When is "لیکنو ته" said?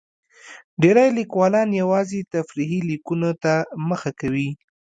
2.89-3.53